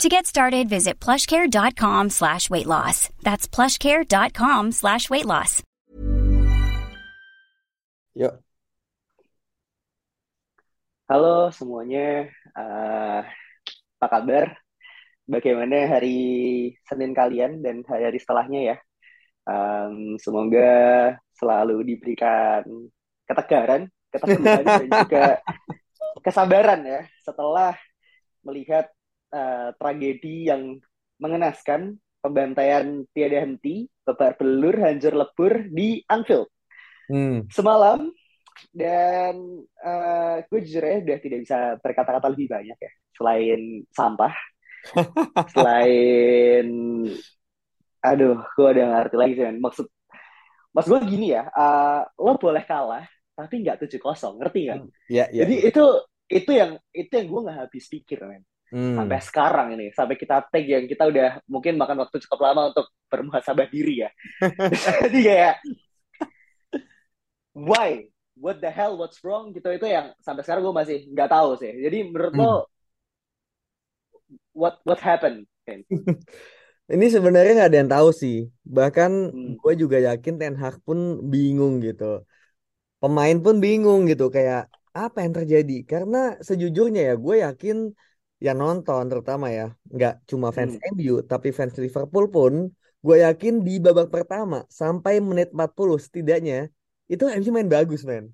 [0.00, 3.10] To get started, visit plushcare.com slash weight loss.
[3.22, 5.62] That's plushcare.com slash weight loss.
[8.14, 8.34] Yuk,
[11.08, 13.20] Halo semuanya, Eh,
[13.96, 14.52] apa kabar?
[15.24, 18.76] Bagaimana hari Senin kalian dan hari-hari setelahnya ya?
[19.48, 20.72] Em, semoga
[21.36, 22.64] selalu diberikan
[23.24, 25.24] ketegaran, keteguhan, dan juga
[26.20, 27.72] kesabaran ya setelah
[28.44, 28.92] melihat
[29.32, 30.76] eh, tragedi yang
[31.16, 36.46] mengenaskan pembantaian tiada henti, babar belur, hancur lebur di Anfield.
[37.10, 38.14] Hmm, semalam
[38.70, 39.34] dan
[39.82, 44.34] eh, gue jujur aja udah tidak bisa berkata-kata lebih banyak ya selain sampah
[45.52, 46.66] selain
[48.02, 49.86] aduh gue udah ngerti lagi sih maksud
[50.72, 54.80] maksud gue gini ya eh, lo boleh kalah tapi nggak tujuh kosong ngerti nggak?
[55.08, 55.84] Ya, ya, jadi itu
[56.28, 60.44] itu yang itu yang gue nggak habis pikir men hmm, sampai sekarang ini sampai kita
[60.52, 64.10] tag yang kita udah mungkin makan waktu cukup lama untuk bermuhasabah diri ya
[65.04, 65.54] jadi kayak
[67.54, 68.04] why
[68.36, 71.72] what the hell what's wrong gitu itu yang sampai sekarang gue masih nggak tahu sih
[71.84, 72.64] jadi menurut lo hmm.
[74.52, 75.84] what what happened Ken?
[76.92, 78.36] Ini sebenarnya nggak ada yang tahu sih.
[78.76, 79.54] Bahkan Hmm.
[79.60, 80.98] gue juga yakin Ten Hag pun
[81.32, 82.04] bingung gitu.
[83.02, 84.24] Pemain pun bingung gitu.
[84.36, 85.74] Kayak apa yang terjadi?
[85.92, 87.76] Karena sejujurnya ya gue yakin
[88.46, 89.66] yang nonton terutama ya.
[89.94, 90.94] Nggak cuma fans Hmm.
[90.94, 92.54] MU tapi fans Liverpool pun.
[93.02, 96.70] Gue yakin di babak pertama sampai menit 40 setidaknya.
[97.12, 98.24] Itu MU main bagus men.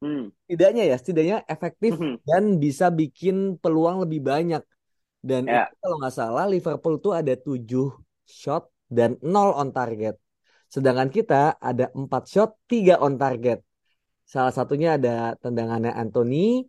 [0.00, 0.32] Hmm.
[0.44, 0.96] Setidaknya ya.
[1.00, 2.16] Setidaknya efektif Hmm.
[2.28, 4.62] dan bisa bikin peluang lebih banyak.
[5.20, 7.92] Dan ya itu kalau nggak salah Liverpool tuh ada 7
[8.24, 10.16] shot dan 0 on target.
[10.74, 13.60] Sedangkan kita ada 4 shot, 3 on target.
[14.24, 16.64] Salah satunya ada tendangannya Anthony,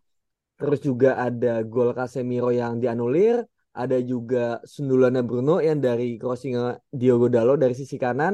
[0.61, 3.35] terus juga ada gol Casemiro yang dianulir,
[3.81, 4.37] ada juga
[4.73, 6.53] sundulannya Bruno yang dari crossing
[6.99, 8.33] Diogo Dalot dari sisi kanan,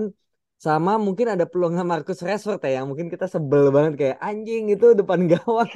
[0.65, 4.85] sama mungkin ada peluangnya Marcus Rashford ya, yang mungkin kita sebel banget kayak anjing itu
[4.99, 5.71] depan gawang,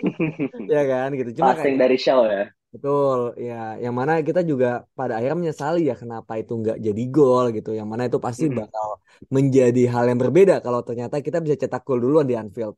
[0.73, 1.31] ya kan gitu.
[1.39, 5.79] Cuma passing kayak dari Shaw ya Betul, ya, yang mana kita juga pada akhirnya menyesali
[5.89, 7.69] ya kenapa itu nggak jadi gol gitu.
[7.79, 8.57] Yang mana itu pasti Hmm.
[8.59, 8.88] bakal
[9.35, 12.75] menjadi hal yang berbeda kalau ternyata kita bisa cetak gol duluan di Anfield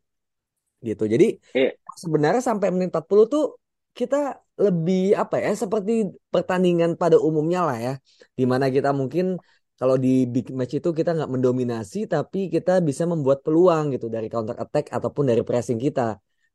[0.90, 1.04] gitu.
[1.14, 1.74] Jadi Iya.
[2.04, 3.44] sebenarnya sampai menit 40 tuh
[4.00, 4.18] kita
[4.66, 5.92] lebih apa ya seperti
[6.34, 7.94] pertandingan pada umumnya lah ya.
[8.38, 9.26] Di mana kita mungkin
[9.80, 14.28] kalau di big match itu kita nggak mendominasi tapi kita bisa membuat peluang gitu dari
[14.34, 16.02] counter attack ataupun dari pressing kita.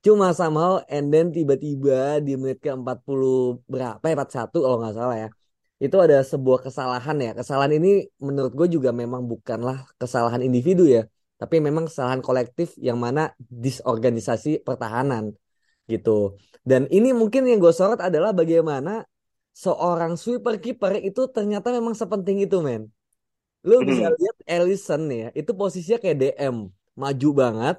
[0.05, 3.23] Cuma somehow and then tiba-tiba di menit ke-40
[3.67, 5.29] berapa ya 41 kalau nggak salah ya.
[5.79, 7.31] Itu ada sebuah kesalahan ya.
[7.39, 11.07] Kesalahan ini menurut gue juga memang bukanlah kesalahan individu ya.
[11.39, 15.39] Tapi memang kesalahan kolektif yang mana disorganisasi pertahanan
[15.93, 16.11] gitu.
[16.69, 18.91] Dan ini mungkin yang gue sorot adalah bagaimana
[19.65, 22.83] seorang sweeper kiper itu ternyata memang sepenting itu men.
[23.69, 24.19] Lu bisa Hmm.
[24.19, 26.57] lihat Ellison ya, itu posisinya kayak DM,
[27.03, 27.77] maju banget,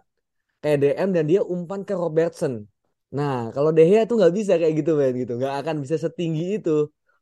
[0.61, 2.53] kayak DM dan dia umpan ke Robertson.
[3.17, 6.43] Nah, kalau De Gea tuh nggak bisa kayak gitu men gitu, nggak akan bisa setinggi
[6.61, 6.71] itu.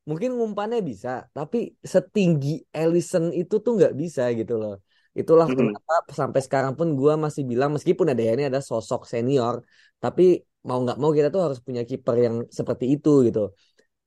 [0.10, 1.58] Mungkin ngumpannya bisa, tapi
[1.94, 4.74] setinggi Ellison itu tuh nggak bisa gitu loh.
[5.20, 5.58] Itulah Hmm.
[5.58, 9.56] kenapa sampai sekarang pun gua masih bilang meskipun ada ini ada sosok senior,
[10.04, 10.24] tapi
[10.70, 13.40] mau nggak mau kita tuh harus punya kiper yang seperti itu gitu.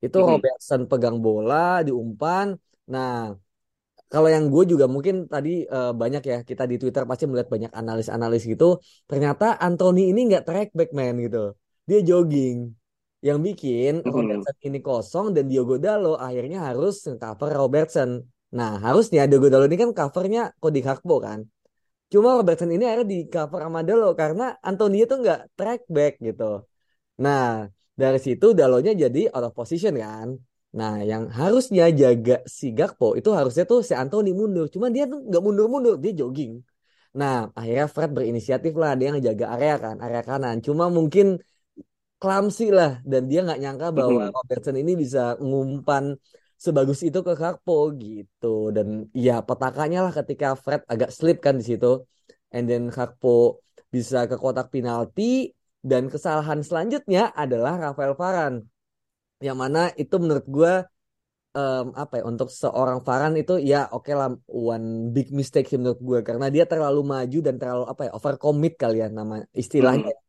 [0.04, 0.26] Itu Hmm.
[0.30, 1.54] Robertson pegang bola,
[1.86, 2.46] diumpan.
[2.92, 3.10] Nah,
[4.12, 7.72] kalau yang gue juga mungkin tadi eh, banyak ya kita di Twitter pasti melihat banyak
[7.80, 8.64] analis-analis gitu.
[9.10, 11.38] Ternyata Anthony ini nggak track back man gitu.
[11.88, 12.56] Dia jogging.
[13.26, 14.10] Yang bikin Hmm.
[14.14, 18.10] Robertson ini kosong dan Diogo Dalot akhirnya harus cover Robertson.
[18.58, 21.40] Nah harusnya Diogo Dalot ini kan covernya Cody Gakpo kan.
[22.10, 26.66] Cuma Robertson ini akhirnya di cover sama Dalot karena Anthony itu nggak track back gitu.
[27.22, 30.28] Nah, dari situ Dalotnya jadi out of position kan.
[30.70, 34.66] Nah, yang harusnya jaga si Gakpo itu harusnya tuh si Anthony mundur.
[34.74, 36.62] Cuma dia tuh nggak mundur-mundur, dia jogging.
[37.14, 40.56] Nah, akhirnya Fred berinisiatif lah, dia ngejaga area kan, area kanan.
[40.66, 41.38] Cuma mungkin
[42.20, 44.22] clumsy lah, dan dia nggak nyangka bahwa.
[44.34, 46.04] Robertson ini bisa ngumpan
[46.64, 48.68] sebagus itu ke Gakpo gitu.
[48.76, 52.04] Dan ya petakanya lah ketika Fred agak slip kan di situ.
[52.54, 53.64] And then Gakpo
[53.94, 55.56] bisa ke kotak penalti.
[55.80, 58.68] Dan kesalahan selanjutnya adalah Rafael Varane.
[59.40, 60.72] Yang mana itu menurut gue
[61.56, 65.78] um, apa ya untuk seorang Varane itu ya oke okay lah one big mistake sih
[65.80, 70.12] menurut gue karena dia terlalu maju dan terlalu apa ya overcommit kali ya nama istilahnya
[70.14, 70.28] Hmm.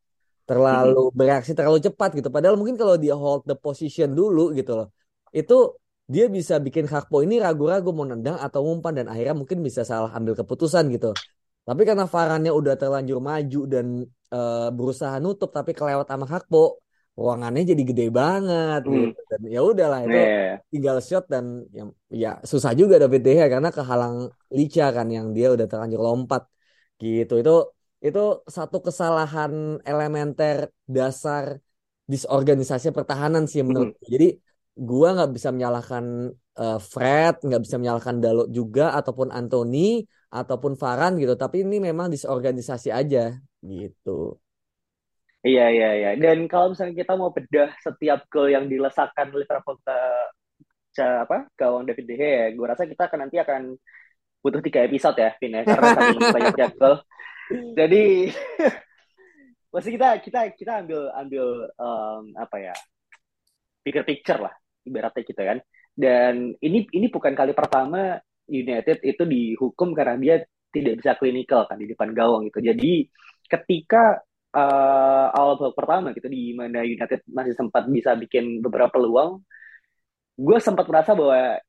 [0.50, 4.88] terlalu bereaksi terlalu cepat gitu padahal mungkin kalau dia hold the position dulu gitu loh
[5.32, 5.80] itu
[6.14, 10.12] dia bisa bikin Hakpo ini ragu-ragu mau nendang atau umpan dan akhirnya mungkin bisa salah
[10.18, 11.08] ambil keputusan gitu
[11.68, 13.86] tapi karena Varane udah terlanjur maju dan
[14.36, 16.58] eh, berusaha nutup tapi kelewat sama Hakpo
[17.20, 19.12] ruangannya jadi gede banget Hmm.
[19.12, 20.60] gitu dan ya udahlah itu Yeah.
[20.72, 21.46] tinggal shot dan
[21.78, 21.84] ya,
[22.24, 24.16] ya susah juga David De Gea karena kehalang
[24.58, 26.42] Licha kan yang dia udah terlanjur lompat
[27.04, 27.52] gitu itu
[28.08, 28.20] itu
[28.56, 29.52] satu kesalahan
[29.90, 30.58] elementer
[30.96, 31.46] dasar
[32.12, 34.08] disorganisasi pertahanan sih menurut gue.
[34.14, 34.28] jadi
[34.76, 36.06] gua nggak bisa menyalahkan
[36.60, 42.08] eh, Fred nggak bisa menyalahkan Dalot juga ataupun Anthony ataupun Varane gitu tapi ini memang
[42.08, 44.40] disorganisasi aja gitu
[45.42, 46.10] Iya, iya, iya.
[46.22, 49.98] Dan kalau misalnya kita mau bedah setiap gol yang dilesakkan Liverpool ke,
[50.94, 53.74] ke apa gawang David De Gea, gue rasa kita akan nanti akan
[54.46, 56.96] butuh tiga episode ya, Vin ya, karena saking banyaknya gol.
[57.80, 58.04] Jadi,
[59.74, 62.76] pasti kita kita kita ambil ambil em, apa ya,
[63.82, 64.54] bigger picture lah,
[64.86, 65.58] ibaratnya gitu kan.
[65.92, 68.16] Dan ini ini bukan kali pertama
[68.48, 70.36] United itu dihukum karena dia
[70.72, 72.64] tidak bisa klinikal kan di depan gawang gitu.
[72.64, 73.06] Jadi
[73.52, 74.24] ketika
[74.56, 79.44] eh, awal babak pertama gitu di mana United masih sempat bisa bikin beberapa peluang,
[80.40, 81.60] gue sempat merasa bahwa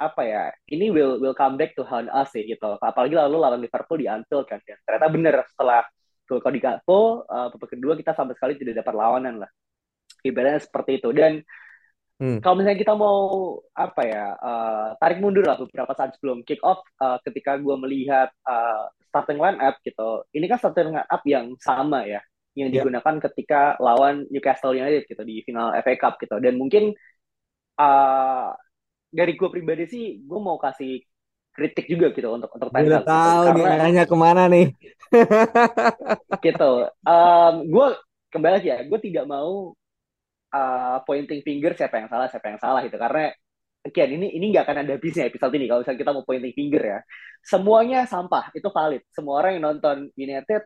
[0.00, 2.76] apa ya ini will will come back to haunt us sih gitu.
[2.80, 4.60] Apalagi lalu lawan Liverpool di Anfield kan.
[4.64, 5.84] Ternyata bener setelah
[6.30, 9.50] gol di Gakpo, uh, babak kedua kita sama sekali tidak dapat lawanan lah.
[10.24, 11.10] Ibaratnya seperti itu.
[11.12, 11.42] Dan
[12.20, 12.36] Hmm.
[12.44, 16.84] kalau misalnya kita mau apa ya uh, tarik mundur lah beberapa saat sebelum kick off
[17.00, 21.56] uh, ketika gue melihat uh, starting line up gitu ini kan starting line up yang
[21.56, 22.20] sama ya
[22.52, 22.84] yang Ya.
[22.84, 26.92] digunakan ketika lawan Newcastle United gitu di final FA Cup gitu dan mungkin
[27.80, 28.52] uh,
[29.08, 31.00] dari gue pribadi sih gue mau kasih
[31.56, 34.76] kritik juga gitu untuk untuk Ten Hag gitu tahu nih karena arahnya ke mana nih
[36.40, 36.70] gitu
[37.04, 37.86] um, gue
[38.30, 39.74] kembali lagi ya gue tidak mau
[40.54, 42.96] uh, pointing finger siapa yang salah siapa yang salah gitu.
[42.98, 43.30] Karena
[43.80, 46.82] again ini ini nggak akan ada habisnya episode ini kalau misalnya kita mau pointing finger
[46.82, 46.98] ya.
[47.42, 49.02] Semuanya sampah itu valid.
[49.14, 50.62] Semua orang yang nonton United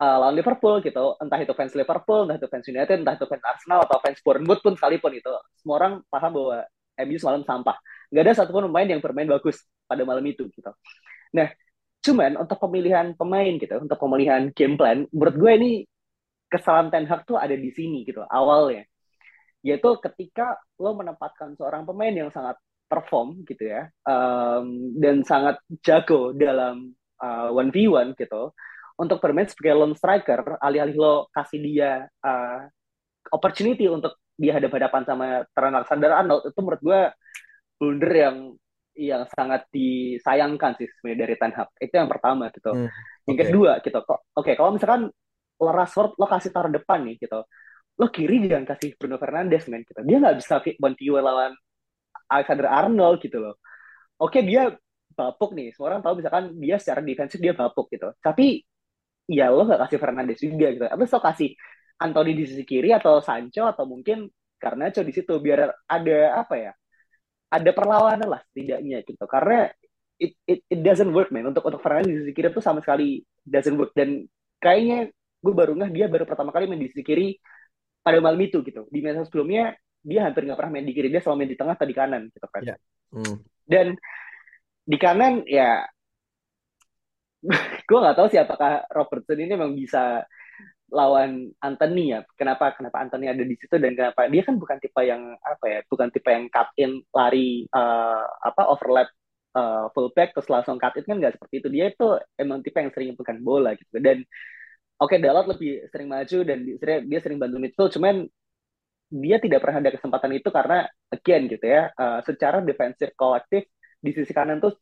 [0.00, 3.44] uh, lawan Liverpool gitu entah itu fans Liverpool entah itu fans United entah itu fans
[3.44, 6.58] Arsenal atau fans Bournemouth pun sekalipun itu semua orang paham bahwa
[7.04, 7.76] MU semalam sampah.
[8.12, 10.70] Nggak ada satupun pemain yang bermain bagus pada malam itu gitu.
[11.36, 11.48] Nah
[12.06, 15.70] cuman untuk pemilihan pemain gitu untuk pemilihan game plan menurut gue ini
[16.46, 18.86] kesalahan Ten Hag tuh ada di sini gitu awalnya
[19.66, 22.54] yaitu ketika lo menempatkan seorang pemain yang sangat
[22.86, 28.54] perform gitu ya um, dan sangat jago dalam uh, 1v1 gitu
[28.96, 31.92] untuk bermain sebagai lone striker alih-alih lo kasih dia
[32.22, 32.62] uh,
[33.34, 37.00] opportunity untuk dia hadap-hadapan sama Trent Alexander-Arnold itu menurut gue
[37.80, 38.36] blunder yang
[38.96, 42.88] yang sangat disayangkan sih sebenarnya dari Ten Hag itu yang pertama gitu Hmm,
[43.28, 43.42] yang oke.
[43.44, 45.02] kedua gitu kok oke kalau misalkan
[45.56, 47.44] lo Rashford lo kasih taruh depan nih gitu
[47.96, 50.00] lo kiri jangan kasih Bruno Fernandes men gitu.
[50.04, 51.52] Dia nggak bisa viewer lawan
[52.28, 53.56] Alexander Arnold gitu loh.
[54.20, 54.72] Oke dia
[55.16, 55.72] bapuk nih.
[55.72, 58.12] Semua orang tahu misalkan dia secara defensif dia bapuk gitu.
[58.20, 58.60] Tapi
[59.28, 60.84] ya lo nggak kasih Fernandes juga gitu.
[60.84, 61.50] Abis lo kasih
[61.96, 64.28] Anthony di sisi kiri atau Sancho atau mungkin
[64.60, 66.72] karena di situ biar ada apa ya
[67.48, 69.24] ada perlawanan lah setidaknya gitu.
[69.24, 69.72] Karena
[70.20, 73.24] it, it, it doesn't work man untuk untuk Fernandes di sisi kiri tuh sama sekali
[73.48, 73.96] doesn't work.
[73.96, 74.28] Dan
[74.60, 75.08] kayaknya
[75.40, 77.32] gue baru ngeh dia baru pertama kali main di sisi kiri
[78.06, 78.86] pada malam itu gitu.
[78.86, 79.74] Di match sebelumnya
[80.06, 82.22] dia hampir nggak pernah main di kiri dia selalu main di tengah atau di kanan
[82.30, 82.62] gitu kan.
[82.62, 82.76] Ya.
[83.06, 83.38] Hmm.
[83.70, 83.94] dan
[84.82, 85.86] di kanan ya
[87.86, 90.26] gue nggak tahu sih apakah Robertson ini memang bisa
[90.90, 92.22] lawan Anthony ya.
[92.38, 94.30] Kenapa kenapa Anthony ada di situ dan kenapa?
[94.30, 98.70] Dia kan bukan tipe yang apa ya bukan tipe yang cut in lari uh, apa
[98.70, 99.10] overlap
[99.58, 101.68] uh, fullback terus langsung cut in kan nggak seperti itu.
[101.74, 102.06] Dia itu
[102.38, 103.98] emang tipe yang sering pegang bola gitu.
[103.98, 104.22] Dan
[105.00, 106.58] oke okay, Dalot lebih sering maju dan
[107.06, 108.24] dia, sering bantu midfield cuman
[109.06, 110.82] dia tidak pernah ada kesempatan itu karena
[111.14, 113.70] again gitu ya uh, secara defensif kolektif
[114.02, 114.74] di sisi kanan tuh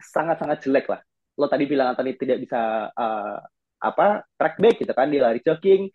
[0.00, 1.00] sangat-sangat jelek lah.
[1.36, 3.36] Lo tadi bilang Anthony tidak bisa uh,
[3.80, 5.88] apa track back gitu kan dia lari jogging.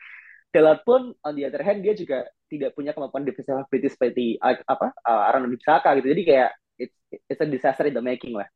[0.54, 4.56] Dalot pun on the other hand dia juga tidak punya kemampuan defensive ability seperti uh,
[4.64, 6.08] apa uh, Aaron Bisaka gitu.
[6.16, 6.96] Jadi kayak it's,
[7.28, 8.48] it's a disaster in the making lah.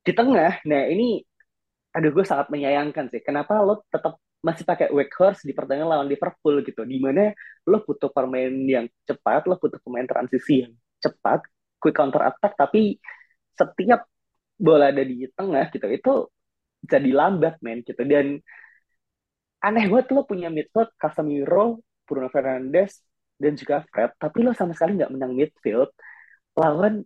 [0.00, 1.24] Di tengah nah ini
[1.94, 3.20] aduh gue sangat menyayangkan sih.
[3.22, 6.82] Kenapa lo tetap masih pakai Weghorst di pertandingan lawan Liverpool gitu?
[6.86, 7.34] Di mana
[7.66, 11.44] lo butuh pemain yang cepat lo butuh pemain transisi yang cepat
[11.80, 13.00] quick counter attack tapi
[13.56, 14.06] setiap
[14.60, 16.12] bola ada di tengah gitu itu
[16.84, 18.02] jadi lambat men gitu.
[18.06, 18.38] Dan
[19.60, 23.04] aneh banget lo punya midfield Casemiro Bruno Fernandes
[23.36, 25.92] dan juga Fred tapi lo sama sekali nggak menang midfield
[26.56, 27.04] lawan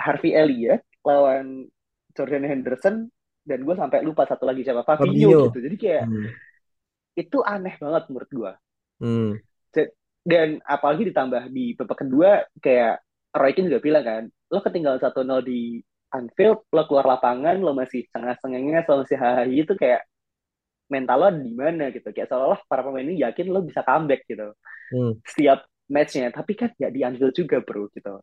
[0.00, 1.68] Harvey Elliott, lawan
[2.16, 3.12] Jordan Henderson,
[3.50, 5.40] dan gue sampai lupa satu lagi siapa Fabinho, Fabinho.
[5.50, 5.58] gitu.
[5.66, 6.26] Jadi kayak Hmm.
[7.18, 8.52] itu aneh banget menurut gue.
[9.02, 9.32] Hmm.
[10.20, 13.00] Dan apalagi ditambah di babak kedua kayak
[13.32, 15.80] Roy Keane juga bilang kan, lo ketinggalan 1-0 di
[16.12, 20.04] Anfield, lo keluar lapangan, lo masih setengah-setengahnya, lo masih hahaha itu kayak
[20.92, 22.12] mental lo di mana gitu.
[22.12, 24.52] Kayak seolah-olah para pemain ini yakin lo bisa comeback gitu.
[24.92, 25.16] Hmm.
[25.24, 26.28] Setiap matchnya.
[26.36, 28.20] Tapi kan ya di Anfield juga bro gitu.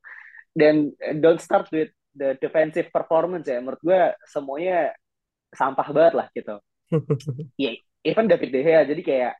[0.54, 3.58] Dan eh, don't start with the defensive performance ya.
[3.58, 4.94] Menurut gue semuanya
[5.58, 6.56] sampah banget lah gitu.
[7.58, 7.74] Ya,
[8.06, 8.82] even David De Gea.
[8.86, 9.34] Jadi kayak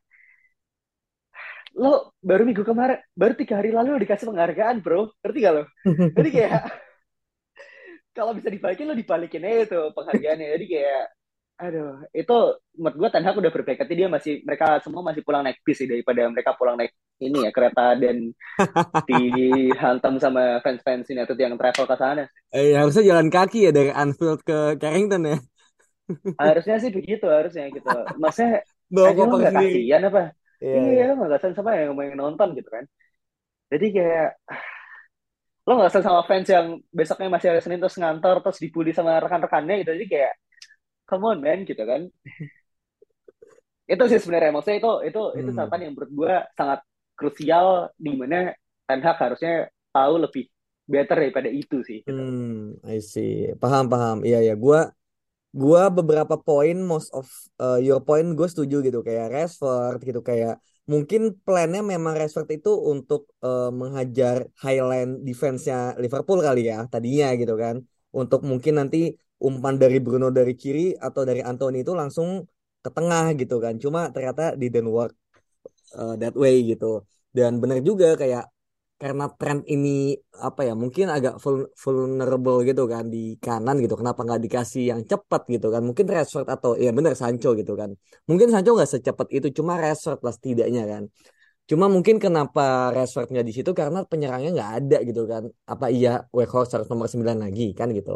[1.78, 5.14] lo baru minggu kemarin, baru tiga hari lalu lo dikasih penghargaan bro.
[5.22, 5.64] Ngerti gak lo?
[5.86, 6.62] Jadi kayak
[8.18, 10.46] kalau bisa dibalikin lo dibalikin aja tuh penghargaannya.
[10.58, 11.04] Jadi kayak
[11.58, 12.36] aduh itu
[12.78, 15.82] menurut gue Ten Hag udah berbaik hati dia masih mereka semua masih pulang naik bis
[15.82, 18.30] sih daripada mereka pulang naik ini ya kereta dan
[19.10, 22.30] dihantam sama fans-fans United yang travel ke sana.
[22.54, 25.38] Eh, harusnya jalan kaki ya dari Anfield ke Carrington ya.
[26.40, 27.88] Harusnya sih begitu harusnya gitu.
[28.22, 28.52] Maksudnya
[28.94, 30.20] Bawa aja lo koper nggak kasihan apa?
[30.62, 31.04] Iya, Iya, iya.
[31.08, 32.84] lo nggak kasihan sama yang mau nonton gitu kan.
[33.72, 34.26] Jadi kayak
[35.66, 36.66] lo nggak kasihan sama fans yang
[36.98, 39.90] besoknya masih hari Senin terus ngantor terus dibully sama rekan-rekannya gitu.
[39.96, 40.32] Jadi kayak
[41.08, 42.02] come on man gitu kan.
[43.92, 45.56] Itu sih sebenarnya maksudnya itu itu itu Hmm.
[45.56, 46.78] catatan yang menurut gue sangat
[47.18, 48.52] krusial di mana
[48.86, 49.52] Ten Hag harusnya
[49.96, 50.44] tahu lebih
[50.88, 52.22] better daripada itu sih gitu.
[52.22, 53.52] Hmm, I see.
[53.60, 54.16] Paham, paham.
[54.24, 54.52] Iya, ya.
[54.56, 54.78] Gua
[55.58, 57.26] gua beberapa poin most of
[57.58, 58.98] uh, your point gue setuju gitu.
[59.06, 60.20] Kayak Rashford gitu.
[60.22, 67.28] Kayak mungkin plannya memang Rashford itu untuk uh, menghajar highline defense-nya Liverpool kali ya tadinya
[67.34, 67.82] gitu kan.
[68.14, 72.46] Untuk mungkin nanti umpan dari Bruno dari kiri atau dari Anthony itu langsung
[72.84, 73.74] ke tengah gitu kan.
[73.82, 75.12] Cuma ternyata didn't work
[75.98, 77.02] uh, that way gitu.
[77.34, 78.48] Dan benar juga kayak
[79.02, 79.88] karena tren ini
[80.46, 83.94] apa ya mungkin agak vul- vulnerable gitu kan di kanan gitu.
[84.00, 85.82] Kenapa nggak dikasih yang cepat gitu kan?
[85.88, 87.90] Mungkin Rashford atau ya bener Sancho gitu kan.
[88.28, 91.02] Mungkin Sancho nggak secepat itu cuma Rashford lah setidaknya kan.
[91.70, 92.62] Cuma mungkin kenapa
[93.32, 93.70] nggak di situ?
[93.80, 95.42] Karena penyerangnya nggak ada gitu kan.
[95.72, 98.12] Apa iya Weghorst harus nomor 9 lagi kan gitu.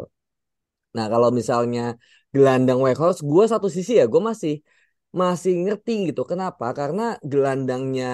[0.95, 1.81] Nah kalau misalnya
[2.35, 4.53] gelandang Weghorst gue satu sisi ya gue masih
[5.21, 6.21] masih ngerti gitu.
[6.31, 6.65] Kenapa?
[6.79, 8.05] Karena gelandangnya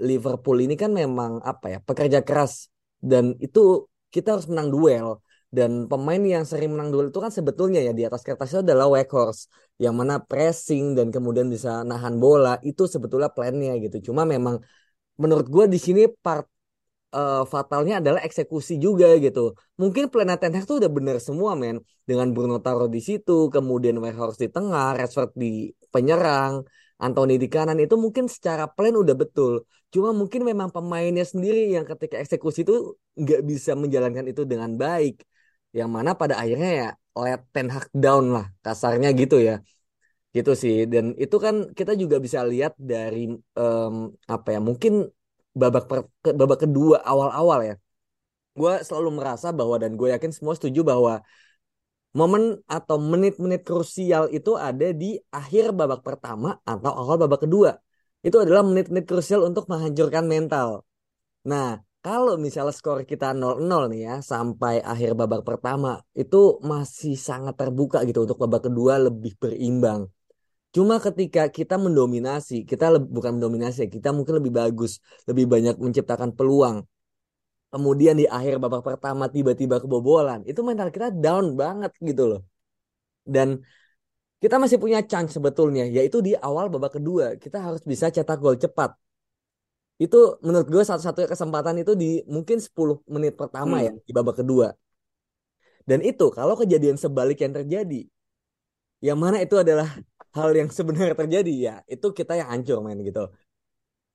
[0.00, 2.66] Liverpool ini kan memang apa ya pekerja keras.
[2.98, 5.08] Dan itu kita harus menang duel.
[5.54, 8.90] Dan pemain yang sering menang duel itu kan sebetulnya ya di atas kertas itu adalah
[8.90, 9.46] Weghorst
[9.78, 14.10] yang mana pressing dan kemudian bisa nahan bola itu sebetulnya plannya gitu.
[14.10, 14.58] Cuma memang
[15.22, 16.46] menurut gue di sini part
[17.14, 19.54] eh, fatalnya adalah eksekusi juga gitu.
[19.80, 21.76] Mungkin plan Ten Hag tuh udah bener semua men.
[22.08, 26.66] Dengan Bruno taruh di situ kemudian Weghorst di tengah Rashford di penyerang
[27.04, 29.52] Anthony di kanan itu mungkin secara plan udah betul.
[29.94, 32.74] Cuma mungkin memang pemainnya sendiri yang ketika eksekusi itu
[33.20, 35.14] nggak bisa menjalankan itu dengan baik.
[35.78, 36.88] Yang mana pada akhirnya ya
[37.22, 39.54] let Ten Hag down lah kasarnya gitu ya.
[40.36, 40.74] Gitu sih.
[40.92, 43.18] Dan itu kan kita juga bisa lihat dari
[43.58, 43.94] em,
[44.34, 44.92] apa ya mungkin
[45.60, 47.74] babak per- babak kedua awal-awal ya.
[48.58, 51.12] Gue selalu merasa bahwa dan gue yakin semua setuju bahwa
[52.18, 57.70] momen atau menit-menit krusial itu ada di akhir babak pertama atau awal babak kedua.
[58.24, 60.86] Itu adalah menit-menit krusial untuk menghancurkan mental.
[61.44, 67.54] Nah, kalau misalnya skor kita 0-0 nih ya sampai akhir babak pertama itu masih sangat
[67.60, 70.08] terbuka gitu untuk babak kedua lebih berimbang.
[70.74, 74.98] Cuma ketika kita mendominasi, kita bukan mendominasi, ya, kita mungkin lebih bagus,
[75.30, 76.82] lebih banyak menciptakan peluang.
[77.74, 82.40] Kemudian di akhir babak pertama tiba-tiba kebobolan, itu mental kita down banget gitu loh.
[83.34, 83.48] Dan
[84.42, 87.26] kita masih punya chance sebetulnya, yaitu di awal babak kedua.
[87.44, 88.90] Kita harus bisa cetak gol cepat.
[90.04, 90.16] Itu
[90.46, 94.02] menurut gue satu-satunya kesempatan itu di mungkin 10 menit pertama ya, Hmm.
[94.06, 94.68] di babak kedua.
[95.88, 98.00] Dan itu kalau kejadian sebalik yang terjadi,
[99.04, 99.88] yang mana itu adalah
[100.36, 103.20] hal yang sebenarnya terjadi ya, itu kita yang hancur main gitu.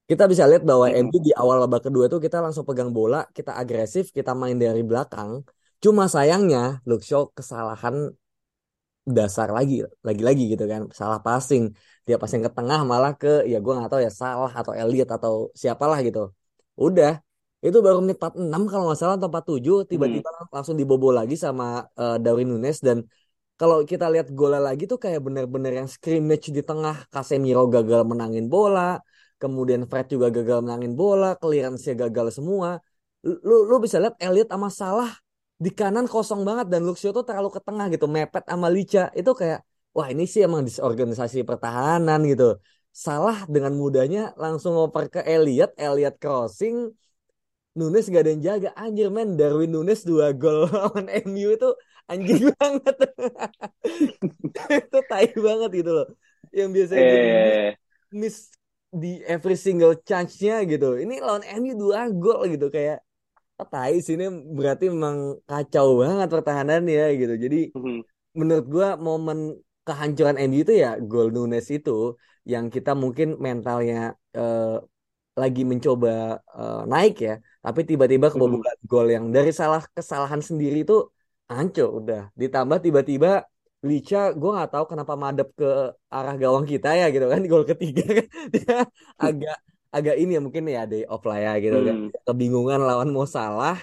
[0.10, 0.98] Kita bisa lihat bahwa Mm-mm.
[1.06, 4.82] MU di awal babak kedua itu kita langsung pegang bola, kita agresif, kita main dari
[4.90, 5.32] belakang.
[5.84, 7.96] Cuma sayangnya Luke Shaw kesalahan
[9.18, 9.74] dasar lagi,
[10.08, 11.64] lagi-lagi gitu kan, salah passing.
[12.08, 15.34] Dia passing ke tengah malah ke ya gue nggak tahu ya salah atau Elliot atau
[15.62, 16.20] siapalah gitu.
[16.86, 17.12] Udah,
[17.66, 19.90] itu baru menit 46 kalau nggak salah atau 47 Hmm.
[19.92, 21.64] tiba-tiba langsung dibobol lagi sama
[22.02, 22.98] eh, Darwin Nunes dan
[23.60, 28.46] kalau kita lihat golnya lagi tuh kayak bener-bener yang scrimmage di tengah Casemiro gagal menangin
[28.54, 28.82] bola
[29.42, 32.70] kemudian Fred juga gagal menangin bola clearance-nya gagal semua.
[33.26, 35.12] Lu lu bisa lihat Elliot sama Salah
[35.66, 39.02] di kanan kosong banget dan Luxio tuh terlalu ke tengah gitu mepet sama Licha.
[39.20, 39.60] Itu kayak
[39.96, 42.44] wah ini sih emang disorganisasi pertahanan gitu.
[43.06, 46.76] Salah dengan mudahnya langsung ngoper ke Elliot Elliot crossing.
[47.78, 48.70] Nunes gak ada yang jaga.
[48.76, 51.70] Anjir men Darwin Nunes dua gol lawan MU itu
[52.12, 52.96] anjing banget.
[54.86, 56.08] Itu tai banget gitu loh.
[56.54, 57.78] Yang biasanya Eh,
[58.12, 58.38] miss
[58.90, 60.98] di every single chance-nya gitu.
[61.04, 62.98] Ini lawan MU dua gol gitu kayak
[63.62, 64.26] oh, tai sih ini
[64.58, 65.18] berarti memang
[65.50, 67.34] kacau banget pertahanannya gitu.
[67.44, 68.04] Jadi mhm,
[68.40, 69.40] menurut gua momen
[69.88, 71.92] kehancuran MU itu ya gol Nunes itu
[72.52, 73.96] yang kita mungkin mentalnya
[74.38, 74.78] eh,
[75.42, 76.10] lagi mencoba
[76.58, 77.34] eh, naik ya,
[77.66, 80.96] tapi tiba-tiba mhm, kebobolan gol yang dari salah kesalahan sendiri itu
[81.52, 82.22] hancur udah.
[82.42, 83.30] Ditambah tiba-tiba
[83.88, 85.66] Licha, gue nggak tahu kenapa madep ke
[86.16, 88.26] arah gawang kita ya gitu kan gol ketiga kan.
[88.54, 88.74] Dia
[89.24, 89.56] agak
[89.96, 91.96] agak ini ya mungkin ya day off lah ya gitu kan.
[91.96, 93.76] Mhm, kebingungan lawan Mo Salah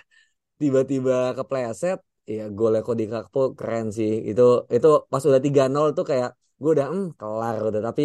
[0.62, 1.98] tiba-tiba kepleset
[2.36, 4.10] ya golnya Cody Gakpo keren sih.
[4.30, 4.42] Itu
[4.76, 6.30] itu pas udah tiga nol tuh kayak
[6.62, 7.82] gue udah hmm, kelar udah.
[7.88, 8.02] Tapi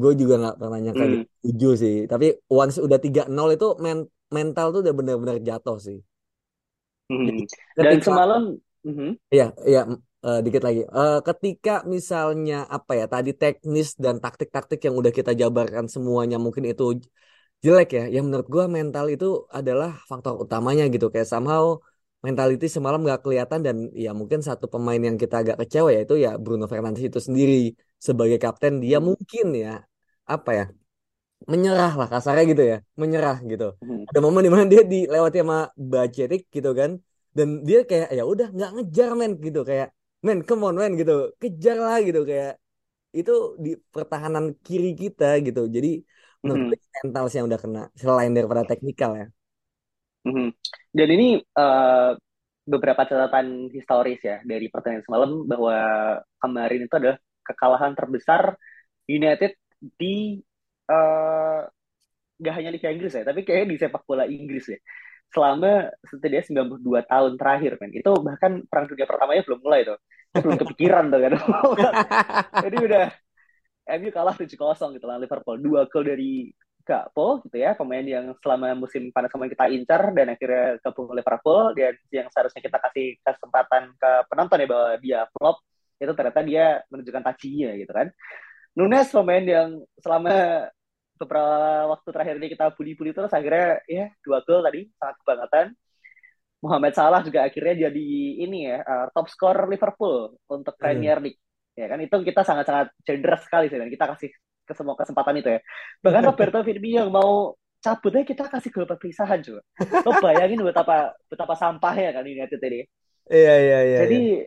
[0.00, 1.94] gue juga nggak pernah nyangka mhm, tujuh sih.
[2.12, 2.26] Tapi
[2.60, 5.98] once udah tiga nol itu men- mental tuh udah benar-benar jatuh sih.
[7.26, 7.46] Jadi mhm.
[7.80, 8.42] Dan semalam,
[8.84, 9.80] mhm, ya ya
[10.26, 15.30] eh, dikit lagi Eh, ketika misalnya apa ya tadi teknis dan taktik-taktik yang udah kita
[15.42, 16.84] jabarkan semuanya mungkin itu
[17.64, 18.02] jelek ya.
[18.14, 19.26] Yang menurut gua mental itu
[19.58, 21.06] adalah faktor utamanya gitu.
[21.12, 21.64] Kayak somehow
[22.26, 26.14] mentality semalam nggak kelihatan dan ya mungkin satu pemain yang kita agak kecewa ya itu
[26.24, 27.54] ya Bruno Fernandes itu sendiri
[28.08, 29.70] sebagai kapten dia mhm, mungkin ya
[30.34, 30.64] apa ya
[31.52, 33.64] menyerah lah kasarnya gitu ya menyerah gitu.
[33.80, 35.58] mhm, Ada momen di mana dia dilewati sama
[35.92, 36.90] Bacetic gitu kan
[37.36, 39.88] dan dia kayak ya udah nggak ngejar men gitu kayak
[40.26, 42.52] men come on men gitu kejar lah gitu kayak
[43.18, 43.32] itu
[43.64, 45.60] di pertahanan kiri kita gitu.
[45.76, 45.88] Jadi
[46.42, 46.74] menurut mhm,
[47.04, 49.26] mental sih yang udah kena selain daripada teknikal ya.
[50.26, 50.48] mhm.
[50.92, 52.10] Dan ini eh,
[52.70, 55.76] beberapa catatan historis ya dari pertandingan semalam bahwa
[56.42, 58.42] kemarin itu adalah kekalahan terbesar
[59.10, 60.38] United di
[60.90, 61.60] eh,
[62.40, 64.78] gak hanya Liga Inggris ya, tapi kayaknya di sepak bola Inggris ya.
[65.30, 67.90] Selama setidaknya 92 tahun terakhir, men.
[67.94, 69.98] Itu bahkan Perang Dunia Pertamanya belum mulai tuh.
[70.34, 71.32] Itu belum kepikiran tuh kan.
[72.66, 73.04] Jadi udah
[73.98, 75.56] MU kalah 7-0 gitu lah Liverpool.
[75.58, 80.32] Dua gol dari Gakpo gitu ya, pemain yang selama musim panas kemarin kita incar dan
[80.32, 85.20] akhirnya gabung ke Liverpool dan yang seharusnya kita kasih kesempatan ke penonton ya bahwa dia
[85.30, 85.56] flop
[86.00, 88.08] itu ternyata dia menunjukkan tajinya gitu kan.
[88.74, 89.68] Nunes pemain yang
[90.00, 90.66] selama
[91.20, 95.66] beberapa waktu terakhir ini kita bully-bully terus akhirnya ya dua gol tadi sangat kebangetan.
[96.60, 98.08] Muhammad Salah juga akhirnya jadi
[98.44, 100.76] ini ya uh, top skor Liverpool untuk.
[100.80, 101.40] Premier League.
[101.76, 104.28] Ya kan itu kita sangat-sangat generous sekali sih dan kita kasih
[104.64, 105.60] ke semua kesempatan itu ya.
[106.04, 109.64] Bahkan Roberto Firmino yang mau cabutnya kita kasih gol perpisahan juga.
[110.04, 112.80] Lo bayangin betapa betapa sampahnya kan United ini.
[113.30, 114.40] Iya iya iya iya.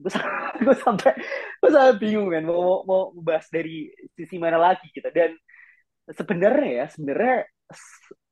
[0.00, 0.10] Gue
[0.64, 1.12] gue sampai
[1.60, 5.08] gue sampai bingung kan mau mau mau bahas dari sisi mana lagi gitu.
[5.12, 5.36] Dan
[6.10, 7.36] sebenarnya ya sebenarnya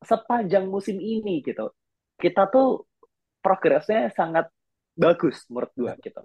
[0.02, 1.70] sepanjang musim ini gitu
[2.18, 2.90] kita tuh
[3.38, 4.50] progresnya sangat
[4.98, 6.22] bagus menurut gue gitu.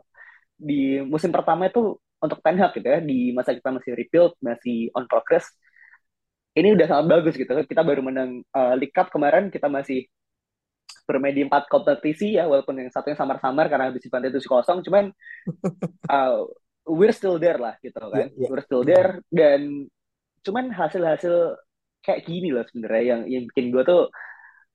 [0.57, 4.89] Di musim pertama itu untuk Ten Hag gitu ya di masa kita masih rebuild masih
[4.97, 5.45] on progress
[6.57, 7.53] ini udah sangat bagus gitu.
[7.69, 10.09] Kita baru menang uh, League Cup kemarin kita masih
[11.03, 15.11] bermain di empat kompetisi ya walaupun yang satunya samar-samar karena habis dibantai tujuh kosong cuman
[16.13, 16.47] uh,
[16.87, 18.47] we're still there lah gitu kan iya.
[18.47, 19.87] we're still there dan
[20.43, 21.55] cuman hasil-hasil
[22.03, 24.11] kayak gini loh sebenarnya yang yang bikin gue tuh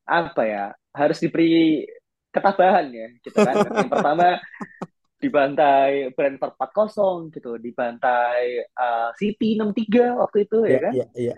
[0.09, 0.65] apa ya
[0.97, 1.85] harus diberi
[2.33, 4.41] ketabahan ya gitu kan yang pertama
[5.23, 11.37] dibantai Brentford 4-0 gitu dibantai uh, City 6-3 waktu itu ya Iya kan iya iya.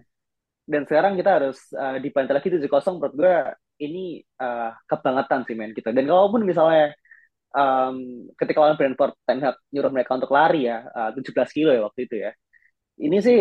[0.69, 3.37] dan sekarang kita harus uh, dibantai lagi 7-0 menurut gue
[3.81, 6.93] ini uh, kebangetan sih men gitu dan kalaupun misalnya
[7.55, 11.83] um, ketika lawan Brentford Ten Hag nyuruh mereka untuk lari ya uh, 17 kilo ya
[11.87, 12.31] waktu itu ya.
[13.01, 13.39] Ini sih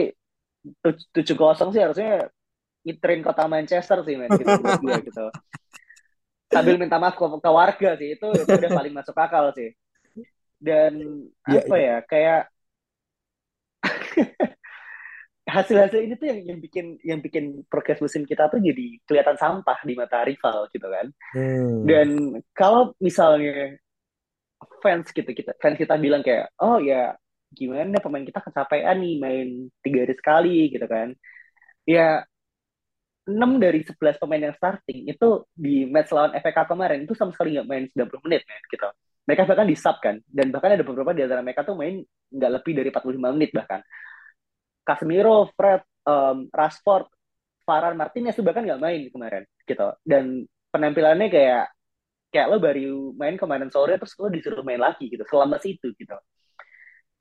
[1.13, 2.27] tujuh kosong sih harusnya
[2.83, 5.25] ngiterin kota Manchester sih men gitu gue gitu.
[6.49, 9.69] Sambil minta maaf ke, ke warga sih itu itu udah paling masuk akal sih.
[10.59, 10.93] Dan
[11.47, 11.87] Iya apa iya.
[11.87, 12.41] ya kayak
[15.49, 19.79] hasil-hasil ini tuh yang, yang bikin yang bikin progres musim kita tuh jadi kelihatan sampah
[19.83, 21.85] di mata rival gitu kan Hmm.
[21.85, 22.07] dan
[22.53, 23.77] kalau misalnya
[24.81, 27.13] fans gitu kita fans kita bilang kayak oh ya
[27.53, 29.47] gimana pemain kita kecapean nih main
[29.81, 31.13] tiga hari sekali gitu kan
[31.89, 32.21] ya
[33.29, 37.53] 6 dari 11 pemain yang starting itu di match lawan Cup kemarin itu sama sekali
[37.57, 38.89] nggak main 90 menit men, gitu.
[39.29, 42.01] Mereka bahkan di sub kan dan bahkan ada beberapa di antara mereka tuh main
[42.33, 43.79] nggak lebih dari 45 menit bahkan.
[44.89, 47.05] Casemiro, Fred, um, Rashford,
[47.69, 49.87] Varane, Martinez itu bahkan nggak main kemarin gitu.
[50.01, 51.69] Dan penampilannya kayak
[52.33, 56.17] kayak lo baru main kemarin sore terus lo disuruh main lagi gitu selama situ gitu.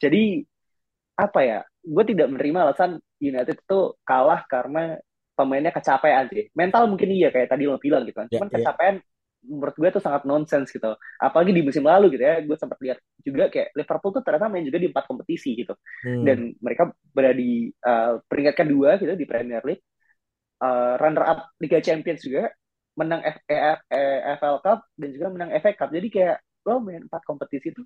[0.00, 0.40] Jadi
[1.20, 1.60] apa ya?
[1.84, 4.96] Gue tidak menerima alasan United itu kalah karena
[5.36, 6.48] pemainnya kecapean sih.
[6.56, 8.28] Mental mungkin iya kayak tadi lo bilang gitu kan.
[8.32, 8.54] Ya, Cuman ya.
[8.60, 8.94] kecapean
[9.48, 10.92] menurut gue tuh sangat nonsens gitu.
[11.16, 14.64] Apalagi di musim lalu gitu ya, gue sempat lihat juga kayak Liverpool tuh ternyata main
[14.68, 15.74] juga di empat kompetisi gitu.
[16.04, 16.24] Hmm.
[16.28, 19.84] Dan mereka berada di uh, peringkat kedua gitu di Premier League,
[20.60, 22.52] uh, runner up Liga Champions juga,
[22.94, 23.80] menang F F
[24.38, 25.90] FL Cup dan juga menang FA Cup.
[25.90, 27.82] Jadi kayak lo main empat kompetisi itu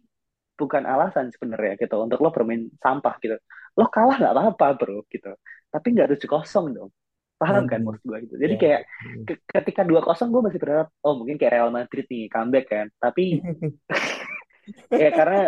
[0.58, 3.36] bukan alasan sebenarnya gitu untuk lo bermain sampah gitu.
[3.78, 5.32] Lo kalah nggak apa-apa bro gitu.
[5.72, 6.90] Tapi nggak tujuh kosong dong.
[7.42, 7.86] Paham kan Hmm.
[7.90, 8.34] maksud gue gitu.
[8.38, 8.60] Jadi Ya.
[8.62, 9.24] kayak Hmm.
[9.26, 12.86] ke- ketika dua kosong gue masih berharap oh mungkin kayak Real Madrid nih comeback kan.
[13.02, 13.24] Tapi
[15.02, 15.40] ya karena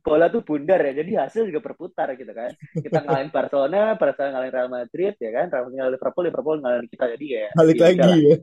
[0.00, 0.92] bola tuh bundar ya.
[1.04, 2.50] Jadi hasil juga berputar gitu kan.
[2.72, 5.46] Kita ngalahin Barcelona, Barcelona ngalahin Real Madrid ya kan.
[5.52, 7.04] Real ngalahin Liverpool, Liverpool ngalahin kita.
[7.12, 8.36] Jadi kayak Balik ya lagi ya.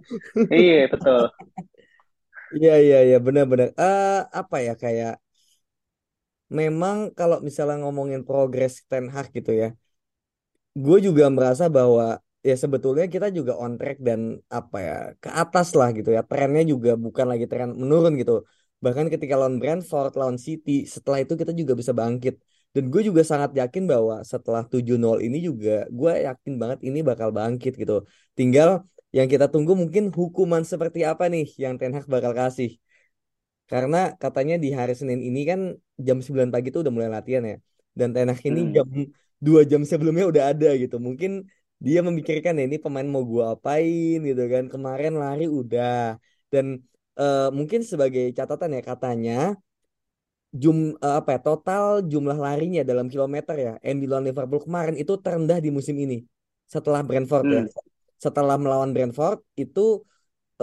[0.54, 1.22] Iya betul.
[2.56, 3.70] Iya iya iya benar-benar.
[3.82, 5.14] Eh apa ya kayak
[6.60, 9.68] memang kalau misalnya ngomongin progres Ten Hag gitu ya,
[10.76, 14.20] gue juga merasa bahwa ya sebetulnya kita juga on track dan
[14.58, 16.22] apa ya ke atas lah gitu ya.
[16.30, 18.34] Trennya juga bukan lagi tren menurun gitu.
[18.84, 22.36] Bahkan ketika lawan Brentford, lawan City, setelah itu kita juga bisa bangkit.
[22.76, 27.30] Dan gue juga sangat yakin bahwa setelah 7-0 ini juga gue yakin banget ini bakal
[27.38, 27.94] bangkit gitu.
[28.38, 28.70] Tinggal
[29.16, 32.70] yang kita tunggu mungkin hukuman seperti apa nih yang Ten Hag bakal kasih.
[33.72, 35.60] Karena katanya di hari Senin ini kan
[36.08, 37.56] jam 9 pagi itu udah mulai latihan ya.
[38.00, 38.74] Dan Ten Hag ini Hmm.
[38.76, 38.88] jam
[39.46, 40.96] dua jam sebelumnya udah ada gitu.
[41.08, 41.32] Mungkin
[41.86, 44.64] dia memikirkan ya ini pemain mau gua apain gitu kan.
[44.74, 46.18] Kemarin lari udah.
[46.52, 46.66] Dan
[47.22, 49.34] eh, mungkin sebagai catatan ya katanya
[50.62, 55.14] jum eh, apa ya total jumlah larinya dalam kilometer ya MU lawan Liverpool kemarin itu
[55.20, 56.24] terendah di musim ini
[56.74, 57.62] setelah Brentford ya.
[57.64, 57.70] Hmm.
[58.16, 60.02] Setelah melawan Brentford itu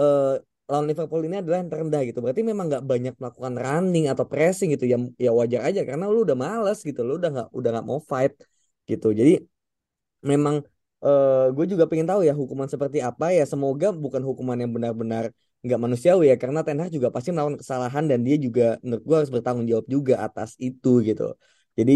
[0.01, 0.35] eh,
[0.67, 2.19] lawan Liverpool ini adalah yang terendah gitu.
[2.23, 4.85] Berarti memang nggak banyak melakukan running atau pressing gitu.
[4.89, 6.99] Ya, ya wajar aja karena lu udah males gitu.
[7.07, 8.33] Lu udah nggak udah nggak mau fight
[8.89, 9.13] gitu.
[9.13, 9.39] Jadi
[10.25, 10.63] memang
[11.05, 13.43] eh gue juga pengen tahu ya hukuman seperti apa ya.
[13.51, 15.23] Semoga bukan hukuman yang benar-benar
[15.63, 16.35] nggak manusiawi ya.
[16.41, 19.85] Karena Ten Hag juga pasti melakukan kesalahan dan dia juga menurut gue harus bertanggung jawab
[19.95, 21.23] juga atas itu gitu.
[21.77, 21.93] Jadi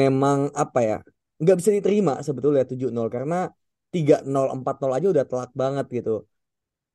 [0.00, 0.96] memang apa ya
[1.40, 3.48] nggak bisa diterima sebetulnya 7-0 karena
[3.94, 6.10] 3-0 4-0 aja udah telak banget gitu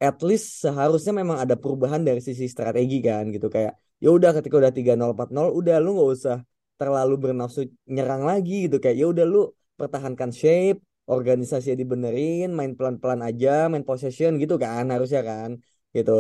[0.03, 4.55] at least seharusnya memang ada perubahan dari sisi strategi kan gitu kayak ya udah ketika
[4.61, 6.37] udah 3-0 4-0 udah lu nggak usah
[6.79, 9.39] terlalu bernafsu nyerang lagi gitu kayak ya udah lu
[9.79, 10.79] pertahankan shape
[11.11, 15.49] organisasi dibenerin main pelan-pelan aja main possession gitu kan harusnya kan
[15.95, 16.11] gitu.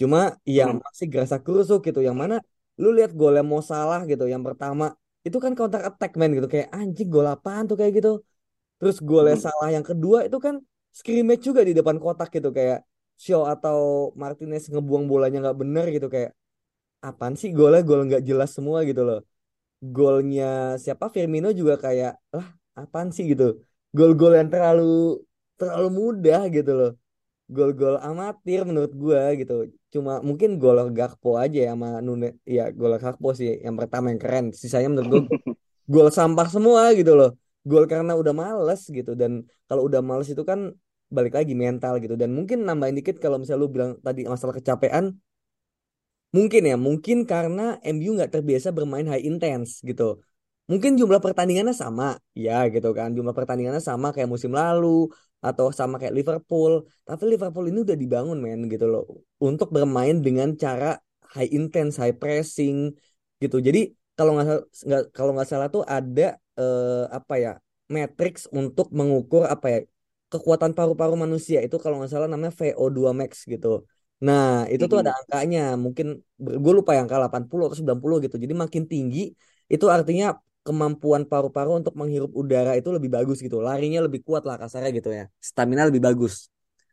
[0.00, 0.18] Cuma
[0.56, 0.82] yang Hmm.
[0.84, 2.34] masih gerasa kerusuk gitu yang mana
[2.80, 4.84] lu lihat golnya Mo Salah gitu yang pertama
[5.26, 6.48] itu kan counter attack man gitu.
[6.52, 7.76] Kayak anjing gol apaan tuh?
[7.80, 8.10] kayak gitu.
[8.78, 9.46] Terus golnya Hmm.
[9.46, 10.54] salah yang kedua itu kan
[10.98, 12.48] scrimmage juga di depan kotak gitu.
[12.58, 12.78] Kayak
[13.24, 13.78] Shaw atau
[14.22, 16.06] Martinez ngebuang bolanya nggak bener gitu.
[16.14, 16.30] Kayak
[17.08, 17.80] apaan sih golnya?
[17.88, 19.18] Gol nggak jelas semua gitu loh.
[19.96, 20.44] Golnya
[20.84, 21.06] siapa?
[21.14, 22.46] Firmino juga kayak lah
[22.80, 23.24] apaan sih?
[23.32, 23.44] gitu.
[23.92, 25.20] Gol-gol yang terlalu
[25.60, 26.92] terlalu mudah gitu loh.
[27.52, 29.52] Gol-gol amatir menurut gua gitu.
[29.92, 34.20] Cuma mungkin gol Gakpo aja ya sama Nune ya gol Gakpo sih yang pertama yang
[34.22, 34.44] keren.
[34.56, 35.22] Sisanya menurut gua
[35.92, 37.30] gol sampah semua gitu loh.
[37.62, 40.72] Gol karena udah males gitu dan kalau udah males itu kan
[41.12, 45.20] balik lagi mental gitu dan mungkin nambahin dikit kalau misalnya lu bilang tadi masalah kecapean
[46.32, 50.24] mungkin ya mungkin karena MU nggak terbiasa bermain high intense gitu.
[50.70, 55.10] Mungkin jumlah pertandingannya sama ya gitu kan jumlah pertandingannya sama kayak musim lalu
[55.42, 56.72] atau sama kayak Liverpool
[57.02, 59.02] tapi Liverpool ini udah dibangun men gitu loh
[59.42, 60.86] untuk bermain dengan cara
[61.34, 62.94] high intense high pressing
[63.42, 63.56] gitu.
[63.66, 63.78] Jadi
[64.16, 66.22] kalau nggak kalau nggak salah tuh ada
[66.60, 67.50] eh, apa ya
[67.94, 69.78] matrix untuk mengukur apa ya
[70.32, 73.68] kekuatan paru-paru manusia itu kalau nggak salah namanya VO2 max gitu.
[74.26, 76.06] Nah itu tuh ada angkanya mungkin
[76.38, 78.36] gue lupa yang angka 80 atau 90 gitu.
[78.38, 79.18] Jadi makin tinggi
[79.72, 80.26] itu artinya
[80.66, 83.56] kemampuan paru-paru untuk menghirup udara itu lebih bagus gitu.
[83.66, 85.24] Larinya lebih kuat lah kasarnya gitu ya.
[85.48, 86.34] Stamina lebih bagus.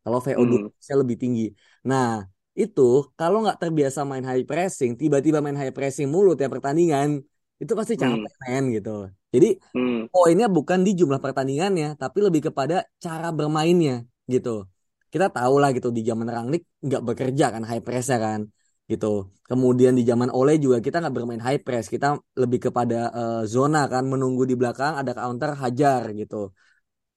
[0.03, 0.69] Kalau VO2 Hmm.
[0.69, 1.43] max-nya lebih tinggi.
[1.89, 2.07] Nah
[2.61, 2.81] itu
[3.19, 7.09] kalau nggak terbiasa main high pressing, tiba-tiba main high pressing mulu tiap pertandingan,
[7.61, 8.03] itu pasti Hmm.
[8.03, 8.89] capek men gitu.
[9.33, 10.05] Jadi Hmm.
[10.13, 13.93] poinnya bukan di jumlah pertandingannya, tapi lebih kepada cara bermainnya
[14.33, 14.49] gitu.
[15.13, 18.41] Kita tahu lah gitu di zaman Rangnick nggak bekerja kan high press kan
[18.91, 19.07] gitu.
[19.49, 22.07] Kemudian di zaman Ole juga kita nggak bermain high press, kita
[22.41, 26.35] lebih kepada eh, zona kan menunggu di belakang ada counter hajar gitu.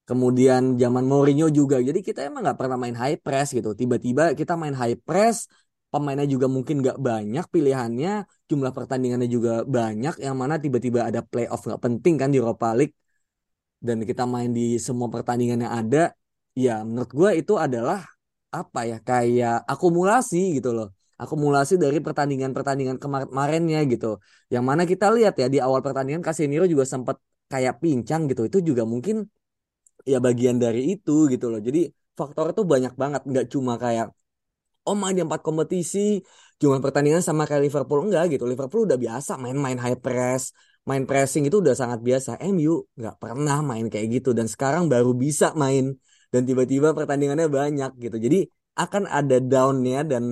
[0.09, 1.79] Kemudian zaman Mourinho juga.
[1.89, 3.71] Jadi kita emang nggak pernah main high press gitu.
[3.81, 5.47] Tiba-tiba kita main high press,
[5.95, 8.11] pemainnya juga mungkin nggak banyak pilihannya,
[8.51, 10.15] jumlah pertandingannya juga banyak.
[10.27, 12.95] Yang mana tiba-tiba ada playoff nggak penting kan di Europa League
[13.87, 16.03] dan kita main di semua pertandingan yang ada.
[16.55, 18.05] Ya menurut gue itu adalah
[18.53, 20.89] apa ya kayak akumulasi gitu loh.
[21.23, 24.07] Akumulasi dari pertandingan-pertandingan kemar- kemarinnya gitu.
[24.55, 27.17] Yang mana kita lihat ya di awal pertandingan Casemiro juga sempat
[27.53, 28.43] kayak pincang gitu.
[28.49, 29.17] Itu juga mungkin
[30.13, 31.61] ya bagian dari itu gitu loh.
[31.67, 31.79] Jadi
[32.19, 34.07] faktor itu banyak banget nggak cuma kayak
[34.89, 35.99] oh main di empat kompetisi
[36.61, 40.43] cuma pertandingan sama kayak Liverpool enggak gitu Liverpool udah biasa main-main high press
[40.89, 45.11] main pressing itu udah sangat biasa MU nggak pernah main kayak gitu dan sekarang baru
[45.25, 45.85] bisa main
[46.33, 48.39] dan tiba-tiba pertandingannya banyak gitu jadi
[48.83, 50.25] akan ada downnya dan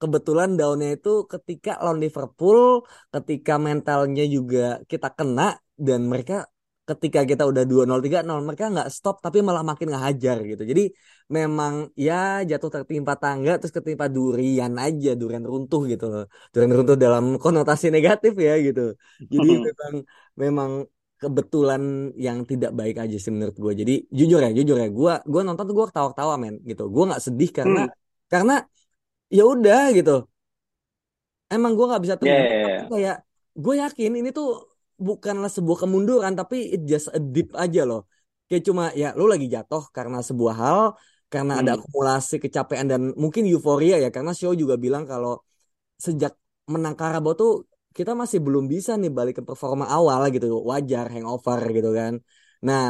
[0.00, 5.42] kebetulan downnya itu ketika lawan Liverpool ketika mentalnya juga kita kena
[5.86, 6.34] dan mereka
[6.84, 10.62] ketika kita udah 2-0 3-0 mereka nggak stop tapi malah makin ngehajar gitu.
[10.70, 10.82] Jadi
[11.32, 16.24] memang ya jatuh tertimpa tangga terus ketimpa durian aja, durian runtuh gitu loh.
[16.52, 18.80] Durian runtuh dalam konotasi negatif ya gitu.
[19.32, 19.94] Jadi memang
[20.36, 20.70] memang
[21.16, 23.72] kebetulan yang tidak baik aja sih menurut gue.
[23.80, 26.82] Jadi jujur ya, jujur ya, gue gue nonton tuh gue ketawa-ketawa men gitu.
[26.92, 27.96] Gue nggak sedih karena hmm.
[28.28, 28.54] karena
[29.34, 30.16] ya udah gitu.
[31.50, 32.34] Emang gue nggak bisa terima.
[32.34, 32.86] Yeah, yeah, yeah.
[32.90, 33.16] Kayak
[33.54, 38.06] gue yakin ini tuh bukanlah sebuah kemunduran tapi it just a dip aja loh
[38.46, 40.80] kayak cuma ya lu lagi jatuh karena sebuah hal
[41.32, 41.60] karena hmm.
[41.66, 45.42] ada akumulasi kecapean dan mungkin euforia ya karena show juga bilang kalau
[45.98, 46.32] sejak
[46.70, 47.50] menang Karabo tuh
[47.94, 52.12] kita masih belum bisa nih balik ke performa awal gitu wajar hangover gitu kan
[52.62, 52.82] nah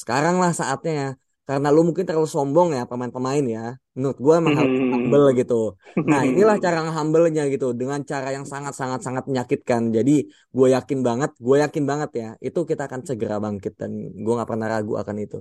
[0.00, 1.08] sekarang lah saatnya ya
[1.46, 3.66] karena lu mungkin terlalu sombong ya pemain-pemain ya.
[3.94, 4.90] Menurut gue emang harus hmm.
[4.92, 5.60] humble gitu.
[6.02, 9.94] Nah inilah cara humble-nya gitu dengan cara yang sangat-sangat sangat menyakitkan.
[9.94, 14.34] Jadi gue yakin banget gue yakin banget ya itu kita akan segera bangkit dan gue
[14.34, 15.38] nggak pernah ragu akan itu.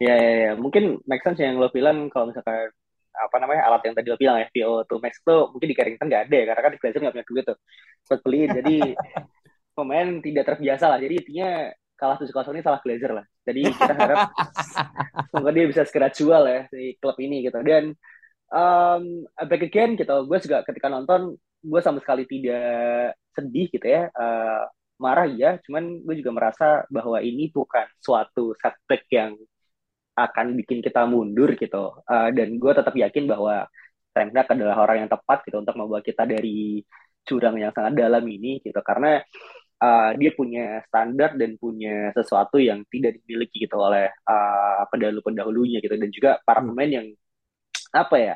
[0.00, 2.72] Ya ya ya mungkin make sense yang lo bilang kalau misalkan
[3.12, 6.08] apa namanya alat yang tadi lo bilang ya VO to Max tuh mungkin di Carrington
[6.08, 7.58] nggak ada ya karena kan di Glazer nggak punya duit tuh
[8.08, 8.76] buat beli jadi
[9.78, 10.98] pemain tidak terbiasa lah.
[10.98, 13.26] Jadi intinya kalah tujuh kosong ini salah Glazer lah.
[13.42, 14.30] Jadi kita harap
[15.34, 17.58] semoga dia bisa segera jual ya di klub ini gitu.
[17.66, 17.92] Dan
[18.54, 24.06] um, back again gitu, gue juga ketika nonton gue sama sekali tidak sedih gitu ya.
[24.14, 24.62] Uh,
[25.02, 29.34] marah ya, cuman gue juga merasa bahwa ini bukan suatu setback yang
[30.18, 31.98] akan bikin kita mundur gitu.
[32.06, 33.66] Uh, dan gue tetap yakin bahwa
[34.14, 36.82] Rangnick adalah orang yang tepat gitu untuk membawa kita dari
[37.22, 38.80] jurang yang sangat dalam ini gitu.
[38.82, 39.22] Karena
[39.82, 45.94] uh, dia punya standar dan punya sesuatu yang tidak dimiliki gitu oleh uh, pendahulu-pendahulunya gitu
[45.94, 46.68] dan juga para hmm.
[46.74, 47.06] pemain yang
[47.94, 48.34] apa ya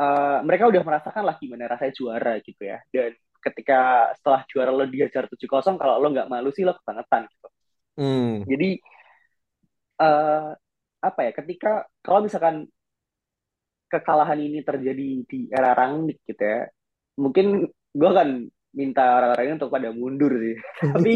[0.00, 4.84] uh, mereka udah merasakan lah gimana rasanya juara gitu ya dan ketika setelah juara lo
[4.86, 7.48] dihajar tujuh kosong kalau lo nggak malu sih lo kebangetan gitu
[8.00, 8.34] hmm.
[8.48, 8.70] jadi
[10.02, 10.50] uh,
[10.98, 12.66] apa ya ketika kalau misalkan
[13.88, 16.68] kekalahan ini terjadi di era Rangnick gitu ya
[17.18, 18.28] mungkin gue kan
[18.72, 20.56] minta orang-orang untuk pada mundur sih.
[20.92, 21.12] Tapi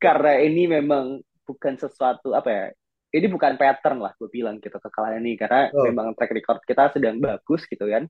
[0.00, 2.66] karena ini memang bukan sesuatu apa ya?
[3.10, 5.82] Ini bukan pattern lah gue bilang gitu kekalahan ini karena oh.
[5.82, 8.06] memang track record kita sedang bagus gitu kan.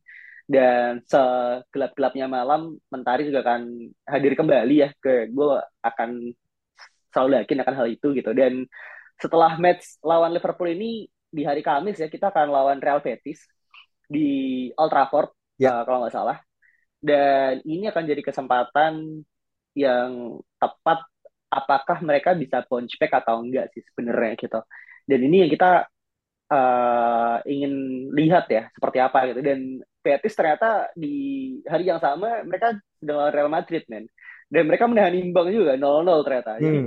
[0.50, 6.10] Dan segelap-gelapnya malam Mentari juga akan hadir kembali ya ke gue akan
[7.14, 8.30] selalu yakin akan hal itu gitu.
[8.36, 8.68] Dan
[9.16, 13.46] setelah match lawan Liverpool ini di hari Kamis ya kita akan lawan Real Betis
[14.10, 15.80] di Old Trafford ya.
[15.80, 16.36] uh, kalau nggak salah
[17.00, 19.24] dan ini akan jadi kesempatan
[19.72, 21.00] yang tepat
[21.50, 24.60] apakah mereka bisa bounce back atau enggak sih sebenarnya gitu.
[25.08, 25.88] Dan ini yang kita
[26.52, 27.72] uh, ingin
[28.14, 29.40] lihat ya seperti apa gitu.
[29.42, 34.06] Dan Betis ternyata di hari yang sama mereka dengan Real Madrid men.
[34.50, 36.58] Dan mereka menahan imbang juga 0-0 ternyata.
[36.58, 36.62] Hmm.
[36.62, 36.80] jadi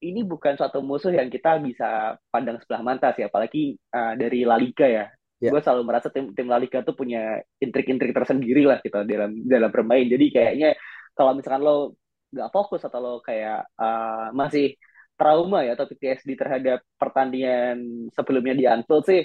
[0.00, 3.28] ini bukan suatu musuh yang kita bisa pandang sebelah mata sih.
[3.28, 5.06] Apalagi uh, dari La Liga ya
[5.40, 5.50] yeah.
[5.52, 9.70] gue selalu merasa tim tim La Liga tuh punya intrik-intrik tersendiri lah gitu dalam dalam
[9.72, 10.70] bermain jadi kayaknya
[11.16, 11.96] kalau misalkan lo
[12.30, 14.76] nggak fokus atau lo kayak uh, masih
[15.18, 19.22] trauma ya atau PTSD terhadap pertandingan sebelumnya di Anfield sih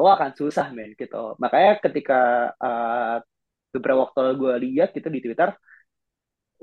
[0.00, 2.20] lo akan susah men gitu makanya ketika
[2.56, 3.20] uh,
[3.70, 5.52] beberapa waktu gue lihat gitu di Twitter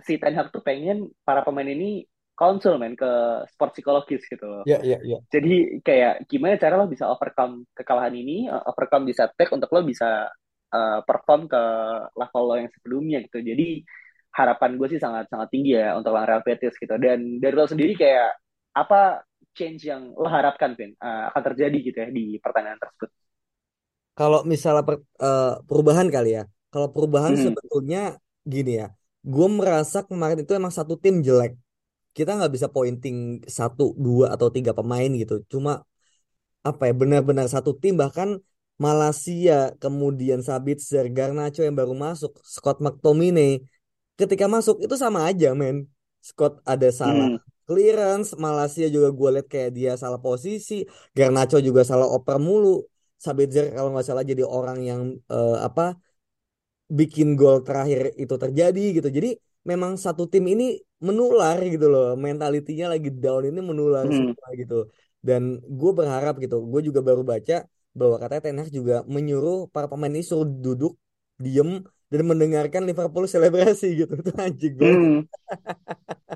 [0.02, 2.06] si Ten Hag tuh pengen para pemain ini
[2.38, 3.10] konsul men ke
[3.50, 4.62] sport psikologis gitu loh.
[4.70, 5.12] Iya, yeah, iya, yeah, iya.
[5.18, 5.22] Yeah.
[5.34, 9.82] Jadi kayak gimana cara lo bisa overcome kekalahan ini, uh, overcome di setback untuk lo
[9.82, 10.30] bisa
[10.70, 11.64] uh, perform ke
[12.14, 13.42] level lo yang sebelumnya gitu.
[13.42, 13.82] Jadi
[14.38, 16.94] harapan gue sih sangat sangat tinggi ya untuk Real Betis gitu.
[17.02, 18.38] Dan dari lo sendiri kayak
[18.78, 19.26] apa
[19.58, 23.10] change yang lo harapkan, Vin, uh, akan terjadi gitu ya di pertandingan tersebut?
[24.14, 26.46] Kalau misalnya per, uh, perubahan kali ya.
[26.70, 27.44] Kalau perubahan hmm.
[27.50, 28.94] sebetulnya gini ya.
[29.26, 31.58] Gue merasa kemarin itu emang satu tim jelek
[32.18, 35.46] kita nggak bisa pointing satu dua atau tiga pemain gitu.
[35.52, 35.86] Cuma
[36.66, 37.94] apa ya benar-benar satu tim.
[37.94, 38.42] Bahkan
[38.82, 43.62] Malaysia kemudian Sabitzer Garnacho yang baru masuk Scott McTominay
[44.18, 45.86] ketika masuk itu sama aja men.
[46.26, 47.40] Scott ada salah hmm.
[47.70, 52.82] clearance Malaysia juga gue liat kayak dia salah posisi Garnacho juga salah oper mulu.
[53.18, 55.98] Sabitzer kalau nggak salah jadi orang yang uh, apa
[56.90, 59.10] bikin gol terakhir itu terjadi gitu.
[59.10, 60.78] Jadi memang satu tim ini
[61.08, 64.18] menular gitu loh mentalitinya lagi down ini menular hmm.
[64.18, 64.76] semua gitu
[65.28, 65.44] Dan
[65.80, 67.56] gue berharap gitu, gue juga baru baca
[68.00, 70.94] bahwa katanya Ten Hag juga menyuruh para pemain ini suruh duduk,
[71.44, 71.70] diem,
[72.12, 74.14] dan mendengarkan Liverpool selebrasi gitu.
[74.22, 75.28] Itu anjing banget Hmm,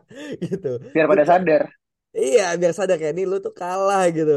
[0.51, 0.79] gitu.
[0.93, 1.63] biar pada sadar.
[2.19, 4.31] Iya, biar sadar kayak ini lu tuh kalah gitu.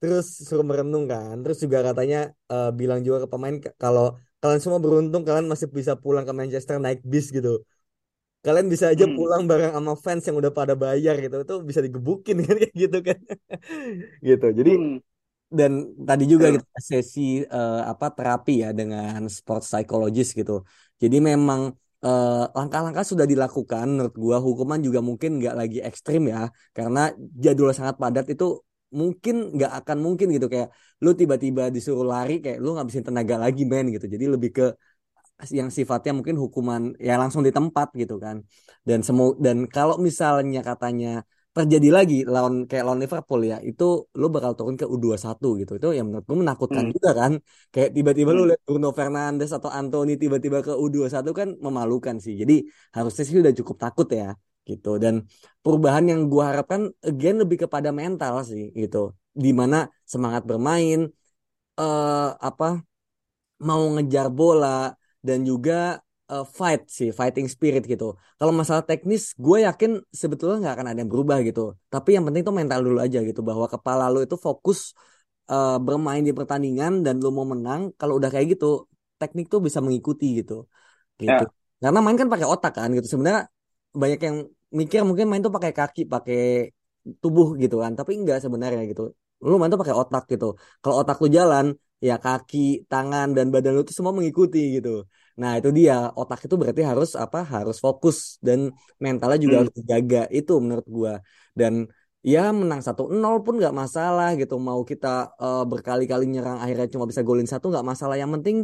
[0.00, 1.34] Terus suruh merenung kan.
[1.42, 2.16] Terus juga katanya
[2.52, 4.04] eh, bilang juga ke pemain kalau
[4.40, 7.50] kalian semua beruntung kalian masih bisa pulang ke Manchester naik bis gitu.
[8.44, 11.36] Kalian bisa aja Hmm, pulang bareng sama fans yang udah pada bayar gitu.
[11.44, 13.18] Itu bisa digebukin kan kayak gitu kan.
[14.28, 14.46] Gitu.
[14.58, 14.94] Jadi hmm,
[15.58, 15.72] dan
[16.08, 17.20] tadi juga kita sesi
[17.56, 20.52] eh, apa terapi ya dengan sport psychologist gitu.
[21.02, 21.60] Jadi memang
[22.06, 26.40] eh, langkah-langkah sudah dilakukan menurut gua hukuman juga mungkin nggak lagi ekstrim ya
[26.76, 27.00] karena
[27.44, 28.44] jadwal sangat padat itu
[29.00, 30.68] mungkin nggak akan mungkin gitu kayak
[31.04, 34.06] lu tiba-tiba disuruh lari kayak lu ngabisin tenaga lagi men gitu.
[34.14, 34.64] Jadi lebih ke
[35.58, 38.36] yang sifatnya mungkin hukuman ya langsung di tempat gitu kan.
[38.88, 41.08] Dan semu dan kalau misalnya katanya
[41.56, 43.84] terjadi lagi lawan kayak lawan Liverpool ya, itu
[44.20, 45.72] lu bakal turun ke U21 gitu.
[45.78, 47.32] Itu yang menurut gue menakutkan Hmm, juga kan.
[47.74, 48.48] Kayak tiba-tiba lu hmm.
[48.48, 52.34] lihat Bruno Fernandes atau Anthony tiba-tiba ke U21 kan memalukan sih.
[52.40, 52.54] Jadi
[52.94, 54.34] harusnya sih udah cukup takut ya
[54.68, 54.88] gitu.
[55.02, 55.14] Dan
[55.62, 59.14] perubahan yang gua harapkan again lebih kepada mental sih gitu.
[59.44, 59.76] Di mana
[60.12, 60.98] semangat bermain
[61.78, 62.66] eh apa
[63.68, 64.66] mau ngejar bola
[65.28, 65.74] dan juga
[66.32, 68.04] eh, fight sih, fighting spirit gitu.
[68.38, 71.60] Kalau masalah teknis, gue yakin sebetulnya nggak akan ada yang berubah gitu.
[71.92, 74.78] Tapi yang penting tuh mental dulu aja gitu, bahwa kepala lu itu fokus
[75.52, 77.80] eh, bermain di pertandingan dan lu mau menang.
[78.00, 78.66] Kalau udah kayak gitu,
[79.20, 80.52] teknik tuh bisa mengikuti gitu,
[81.22, 81.42] gitu.
[81.82, 83.06] Ya, Karena main kan pakai otak kan gitu.
[83.12, 83.42] Sebenarnya
[84.02, 84.36] banyak yang
[84.80, 86.38] mikir mungkin main tuh pakai kaki, pakai
[87.22, 87.92] tubuh gitu kan.
[87.98, 89.02] Tapi enggak sebenarnya gitu.
[89.48, 90.46] Lu main tuh pakai otak gitu.
[90.82, 91.66] Kalau otak lu jalan,
[92.08, 92.58] ya kaki,
[92.90, 94.88] tangan dan badan lu tuh semua mengikuti gitu.
[95.40, 95.94] Nah, itu dia.
[96.20, 97.38] Otak itu berarti harus apa?
[97.54, 98.58] Harus fokus dan
[99.02, 99.62] mentalnya juga hmm.
[99.62, 100.20] harus dijaga.
[100.38, 101.12] Itu menurut gua.
[101.58, 101.86] Dan
[102.22, 104.54] ya menang satu nol pun nggak masalah gitu.
[104.68, 105.08] Mau kita
[105.38, 108.16] eh, berkali-kali nyerang akhirnya cuma bisa golin satu nggak masalah.
[108.22, 108.56] Yang penting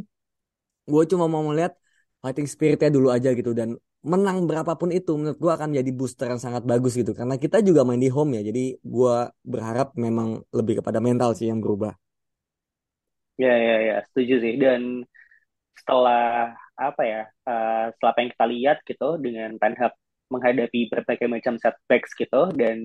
[0.92, 1.72] gue cuma mau melihat
[2.20, 6.40] fighting spiritnya dulu aja gitu dan menang berapapun itu menurut gue akan jadi booster yang
[6.40, 9.16] sangat bagus gitu karena kita juga main di home ya jadi gue
[9.48, 11.96] berharap memang lebih kepada mental sih yang berubah
[13.42, 14.54] Ya, ya, ya, setuju sih.
[14.62, 15.02] Dan
[15.78, 19.94] setelah apa ya, eh, setelah apa yang kita lihat gitu dengan Ten Hag
[20.32, 22.78] menghadapi berbagai macam setbacks gitu, dan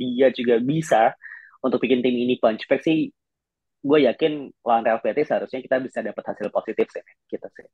[0.00, 1.14] dia juga bisa
[1.62, 3.10] untuk bikin tim ini punch back sih,
[3.86, 4.32] gue yakin
[4.66, 7.66] lawan Real Betis seharusnya kita bisa dapat hasil positif sih, gitu sih.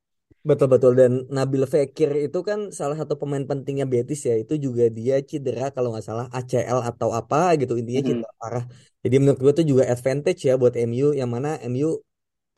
[0.42, 4.34] betul-betul dan Nabil Fekir itu kan salah satu pemain pentingnya Betis ya.
[4.34, 8.64] Itu juga dia cedera kalau nggak salah ACL atau apa gitu intinya cedera parah.
[9.06, 12.02] Jadi menurut gue itu juga advantage ya buat MU yang mana MU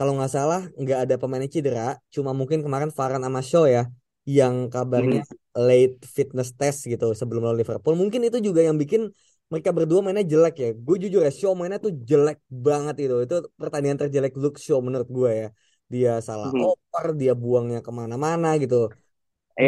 [0.01, 2.01] kalau nggak salah nggak ada pemain yang cedera.
[2.09, 3.83] Cuma mungkin kemarin Varane sama Shaw ya
[4.25, 5.37] yang kabarnya mhm.
[5.69, 7.95] late fitness test gitu sebelum lawan Liverpool.
[8.01, 9.13] Mungkin itu juga yang bikin
[9.53, 10.69] mereka berdua mainnya jelek ya.
[10.87, 13.15] Gue jujur ya Shaw mainnya tuh jelek banget itu.
[13.25, 15.47] Itu pertandingan terjelek Luke Shaw menurut gue ya.
[15.93, 16.65] Dia salah Mhm.
[16.67, 18.77] oper dia buangnya ke mana-mana gitu.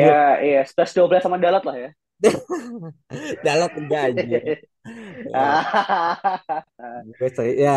[0.02, 1.90] Gue Ya, ya, plus 12 sama Dalot lah ya.
[3.44, 4.42] Dalot enggak anjir
[7.62, 7.74] ya,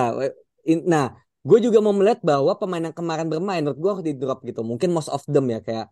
[0.67, 1.05] ya nah
[1.47, 4.61] gue juga mau melihat bahwa pemain yang kemarin bermain menurut gue harus di drop gitu.
[4.61, 5.85] Mungkin most of them ya kayak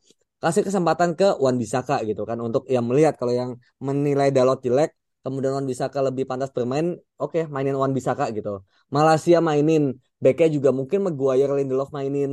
[0.43, 2.37] kasih kesempatan ke Wan Bisaka gitu kan.
[2.43, 4.91] Untuk yang melihat kalau yang menilai Dalot jelek
[5.27, 6.87] kemudian Wan Bisaka lebih pantas bermain
[7.23, 8.63] oke mainin Wan Bisaka gitu
[8.95, 9.83] Malaysia mainin
[10.23, 12.31] backnya juga mungkin Maguire Lindelof mainin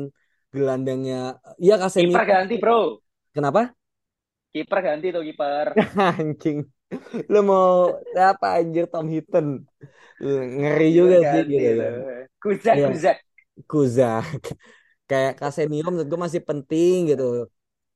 [0.55, 2.79] gelandangnya ya Kiper Casemiro ganti, bro.
[3.35, 3.75] kenapa
[4.53, 5.69] Kiper ganti tuh kiper.
[6.19, 6.59] anjing
[7.33, 7.67] lu mau
[8.31, 9.47] apa anjir Tom Hinton
[10.61, 11.81] ngeri juga Kiper sih ganti gitu tuh.
[11.81, 11.95] kan
[12.43, 13.17] Kuzak, Iya, Kuzak.
[13.71, 14.25] Kuzak.
[15.11, 17.25] Kayak Casemiro menurut gue masih penting gitu.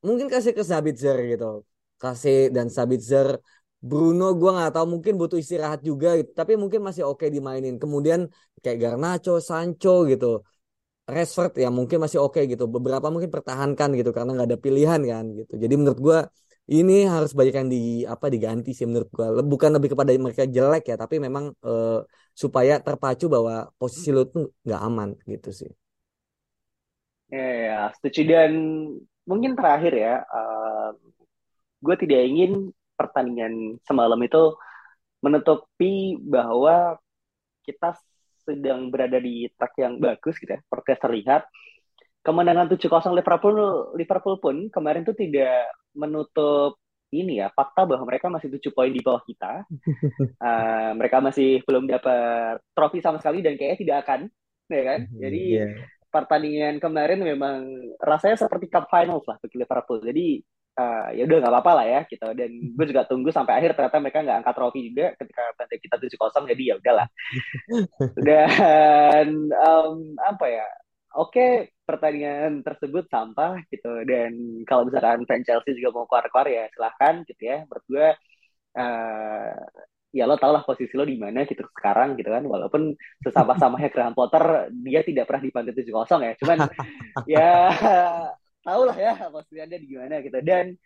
[0.07, 1.47] Mungkin kasih ke Sabitzer gitu.
[2.03, 3.29] Kasih dan Sabitzer.
[3.79, 6.31] Bruno gue nggak tahu mungkin butuh istirahat juga gitu.
[6.35, 7.79] Tapi mungkin masih oke dimainin.
[7.83, 8.21] Kemudian
[8.63, 10.43] kayak Garnacho, Sancho gitu.
[11.09, 12.65] Rashford ya mungkin masih oke gitu.
[12.69, 15.53] Beberapa mungkin pertahankan gitu karena nggak ada pilihan kan gitu.
[15.63, 16.19] Jadi menurut gue
[16.69, 19.27] ini harus banyak yang di apa diganti sih menurut gue.
[19.53, 21.99] Bukan lebih kepada mereka jelek ya, tapi memang eh,
[22.43, 25.71] supaya terpacu bahwa posisi lu tuh nggak aman gitu sih.
[27.33, 28.21] Ya, ya, setuju.
[28.29, 28.53] Dan
[29.29, 30.89] mungkin terakhir ya, eh,
[31.85, 32.51] gue tidak ingin
[32.99, 34.59] pertandingan semalam itu
[35.23, 36.99] menutupi bahwa
[37.63, 37.95] kita
[38.43, 41.43] sedang berada di track yang bagus gitu ya, seperti terlihat.
[42.25, 43.57] Kemenangan 7-0 Liverpool
[43.95, 46.77] Liverpool pun kemarin tuh tidak menutup
[47.09, 49.65] ini ya fakta bahwa mereka masih 7 poin di bawah kita.
[50.37, 54.21] Eh, mereka masih belum dapat trofi sama sekali dan kayaknya tidak akan,
[54.69, 55.01] ya kan?
[55.17, 55.67] Jadi Iya.
[56.09, 57.59] pertandingan kemarin memang
[58.01, 60.01] rasanya seperti cup finals lah bagi Liverpool.
[60.05, 60.27] Jadi
[60.79, 62.29] uh, ya udah nggak apa-apa lah ya gitu.
[62.39, 65.97] Dan gue juga tunggu sampai akhir ternyata mereka nggak angkat trofi juga ketika bantai kita
[65.99, 67.09] tujuh kosong jadi ya udahlah.
[68.29, 70.67] Dan um, apa ya
[71.19, 71.51] oke okay,
[71.83, 73.93] pertandingan tersebut sampah gitu.
[74.07, 77.67] Dan kalau misalkan fans Chelsea juga mau keluar-keluar ya silahkan gitu ya.
[77.67, 78.09] Menurut gue
[78.79, 79.59] uh,
[80.09, 82.47] ya lo tau lah posisi lo di mana gitu sekarang gitu kan.
[82.47, 86.33] Walaupun sesama samanya Graham Potter dia tidak pernah dibantu tujuh kosong ya.
[86.39, 86.59] Cuman
[87.35, 87.51] ya
[88.69, 90.39] tau lah ya posisinya di gimana gitu.
[90.45, 90.77] Dan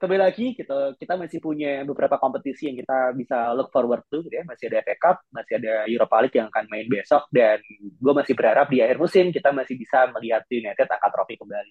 [0.00, 4.34] kembali lagi gitu kita masih punya beberapa kompetisi yang kita bisa look forward to gitu
[4.40, 4.44] ya.
[4.48, 8.32] Masih ada FA Cup masih ada Europa League yang akan main besok dan gue masih
[8.38, 11.70] berharap di akhir musim kita masih bisa melihat United angkat trofi kembali.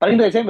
[0.00, 0.40] Paling itu aja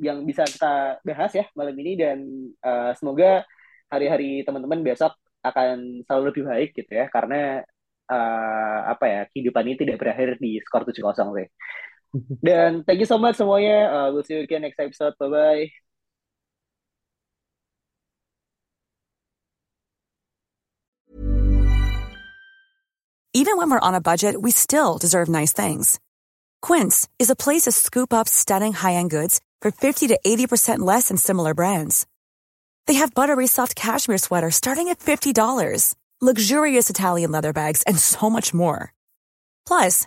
[0.00, 2.18] yang bisa kita bahas ya malam ini dan
[2.64, 3.44] uh, semoga
[3.92, 5.12] hari-hari teman-teman besok
[5.44, 7.60] akan selalu lebih baik gitu ya karena
[8.08, 11.48] uh, apa ya kehidupan ini tidak berakhir di skor 7-0 sih.
[12.44, 13.90] Dan thank you so much semuanya.
[13.90, 15.14] Uh, we'll see you again next episode.
[15.18, 15.70] Bye bye.
[23.36, 25.98] Even when we're on a budget, we still deserve nice things.
[26.62, 31.08] Quince is a place to scoop up stunning high-end goods for 50 to 80% less
[31.08, 32.06] than similar brands.
[32.86, 38.30] They have buttery soft cashmere sweaters starting at $50, luxurious Italian leather bags, and so
[38.30, 38.92] much more.
[39.66, 40.06] Plus,